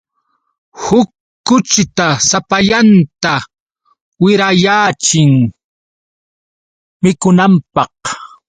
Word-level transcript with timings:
Huk 0.83 1.09
kuchita 1.47 2.07
sapallanta 2.29 3.33
wirayaachin 4.23 5.33
mikunanpaq. 7.01 7.97